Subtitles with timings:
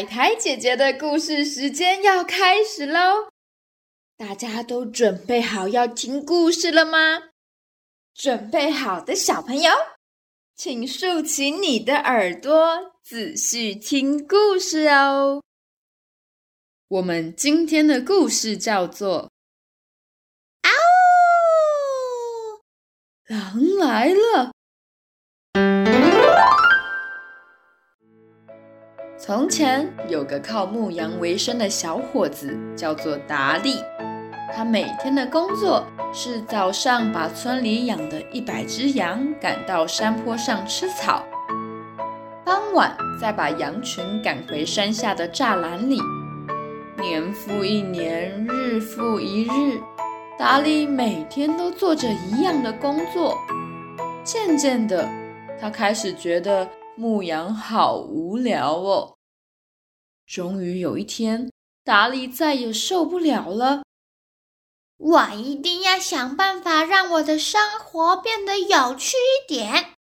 [0.00, 3.28] 海苔姐姐的故事时间要开始喽！
[4.16, 7.24] 大家都准备好要听故事了吗？
[8.14, 9.70] 准备好的小朋友，
[10.56, 15.42] 请竖起你的耳朵，仔细听故事哦。
[16.88, 19.30] 我们今天的故事叫做
[20.66, 20.70] 《啊
[23.28, 24.46] 呜，狼来了》。
[29.22, 33.76] 从前有个靠牧羊为生的小伙子，叫做达利。
[34.50, 41.22] 他每天的工作是早上把村里养的一百只羊赶到山坡上吃草，
[42.46, 46.00] 傍晚再把羊群赶回山下的栅栏里。
[46.98, 49.78] 年复一年，日复一日，
[50.38, 53.36] 达利每天都做着一样的工作。
[54.24, 55.06] 渐渐的，
[55.60, 56.66] 他开始觉得
[56.96, 59.16] 牧羊好无聊哦。
[60.30, 61.50] 终于有一天，
[61.82, 63.82] 达利再也受不了了。
[64.96, 69.94] 我一定要想办法让我的生活变得有趣一点。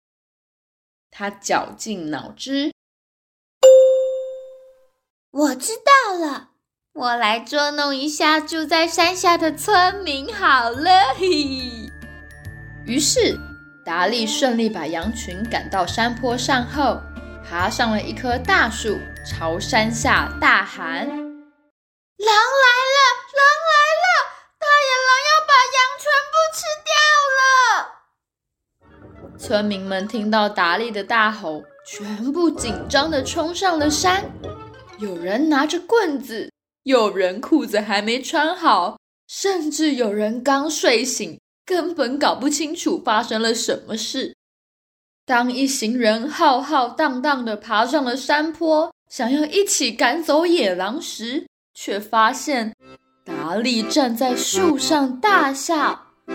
[1.09, 2.71] 他绞尽脑汁。
[5.31, 6.52] 我知道了，
[6.93, 10.91] 我来捉弄一下住在山下的村民好了。
[11.17, 11.89] 嘿，
[12.86, 13.36] 于是
[13.83, 17.02] 达利顺利把羊群赶到山坡上后。
[17.50, 23.00] 爬上了一棵大树，朝山下大喊：“狼来了！
[23.33, 24.05] 狼来了！
[24.59, 26.94] 大野狼要把羊全部吃掉
[27.39, 27.42] 了！”
[29.39, 34.23] 村民们听到达利的大吼，全部紧张的冲上了山。
[35.00, 36.52] 有人拿着棍子，
[36.83, 44.36] 有人裤子还没穿好，甚至有人刚睡醒，根本搞不清楚发生了什么事。
[45.30, 51.45] 当一行人浩浩荡荡地爬上了山坡，想要一起赶走野狼时，
[51.76, 52.76] 却发现
[53.23, 55.76] 达利站在树上大笑
[56.26, 56.33] ：“哈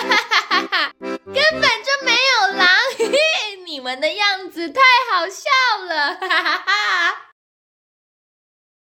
[0.00, 0.92] 哈哈哈哈！
[0.98, 2.68] 根本就没有狼，
[2.98, 3.18] 嘿嘿，
[3.64, 4.80] 你们的样子太
[5.12, 7.32] 好笑了！”哈哈哈！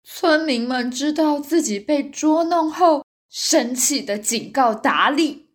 [0.03, 5.49] 村民们知道自己被捉弄后，生气地警告达利：“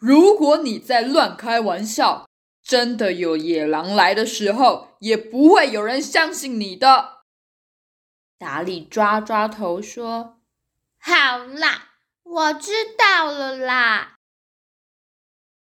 [0.00, 2.26] 如果你再乱开玩笑。”
[2.62, 7.22] 真的有野狼来的时候，也不会有人相信你的。
[8.38, 10.40] 达利抓抓头说
[10.98, 11.90] ：“好啦，
[12.22, 14.16] 我知道了啦。”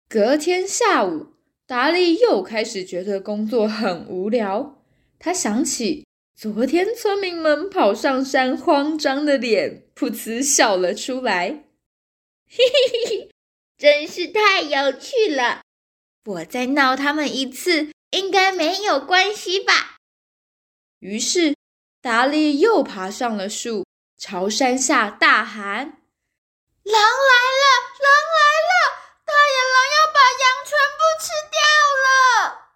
[0.09, 1.33] 隔天下午，
[1.65, 4.83] 达利又开始觉得工作很无聊。
[5.19, 11.65] 他想起昨天村民们跑上山，慌张的脸，噗呲笑了出来。
[12.47, 13.31] 嘿嘿嘿嘿，
[13.77, 15.61] 真是太有趣了。
[16.27, 19.95] 我再闹他们一次，应该没有关系吧？
[20.99, 21.55] 于是
[22.01, 23.85] 达利又爬上了树，
[24.17, 26.01] 朝山下大喊
[26.83, 27.33] ：“狼来
[27.63, 27.63] 了！
[28.03, 28.73] 狼来了！
[29.23, 31.57] 大野狼要把羊全部吃掉
[32.03, 32.67] 了！”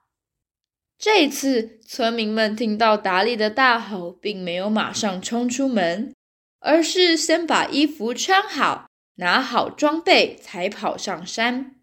[0.97, 6.15] 这次村民们听到达利的大吼，并没有马上冲出门，
[6.59, 11.80] 而是先把衣服穿好，拿好装备，才跑上山。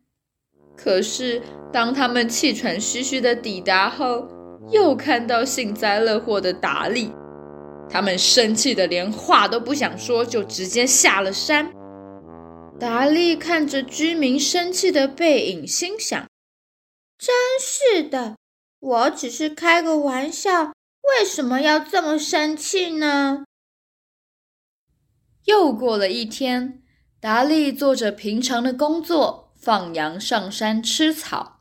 [0.81, 4.29] 可是，当他们气喘吁吁的抵达后，
[4.71, 7.13] 又看到幸灾乐祸的达利，
[7.91, 11.69] 他们生气的连话都不想说，就直接下了山。
[12.79, 16.29] 达利看着居民生气的背影，心想
[17.19, 18.37] ：“真是的，
[18.79, 20.67] 我只是开个玩笑，
[21.03, 23.45] 为什么要这么生气呢？”
[25.47, 26.83] 又过了一天，
[27.21, 29.48] 达利做着平常的工作。
[29.61, 31.61] 放羊上山吃草，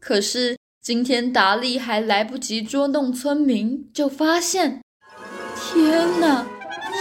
[0.00, 4.82] 可是今天达利还来不及捉弄村民，就发现，
[5.56, 6.46] 天哪！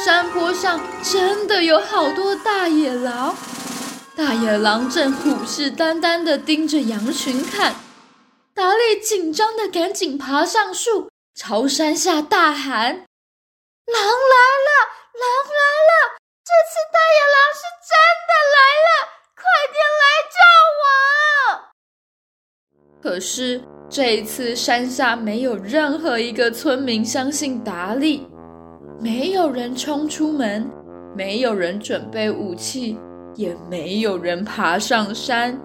[0.06, 3.35] 山坡上真的有好多大野狼，
[4.16, 7.75] 大野狼正虎视眈眈地盯着羊群看。
[8.53, 12.85] 达利紧张地赶紧爬上树，朝山下大喊
[13.87, 14.37] ：“狼来
[14.67, 14.70] 了！
[15.16, 15.28] 狼
[15.58, 16.20] 来了！
[16.46, 17.97] 这次大野狼是真
[18.29, 18.90] 的来了！”
[19.40, 20.03] 快点来
[20.36, 20.38] 救
[20.82, 20.84] 我！
[23.02, 28.28] 可是这一次，山下没有任何一个村民相信达利，
[29.00, 30.70] 没有人冲出门，
[31.16, 33.00] 没有人准备武器，
[33.36, 35.58] 也没有人爬上山。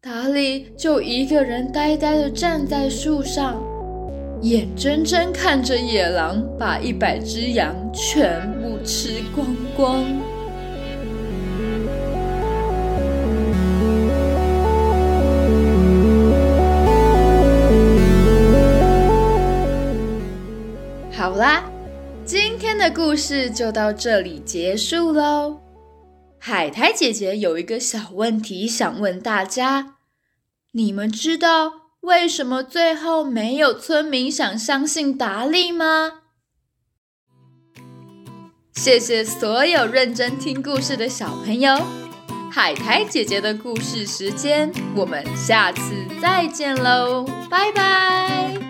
[0.00, 3.62] 达利就一个人呆呆的站在树上，
[4.42, 9.46] 眼睁睁看着野狼把一百只羊全部吃光
[9.76, 10.04] 光。
[22.80, 25.60] 的故事就到这里结束喽。
[26.38, 29.96] 海苔姐姐有一个小问题想问大家：
[30.72, 36.22] 你们知道为什么最后没有村民想相信达利吗？
[38.72, 41.76] 谢谢所有认真听故事的小朋友。
[42.50, 45.82] 海苔姐姐的故事时间，我们下次
[46.22, 48.69] 再见喽，拜拜。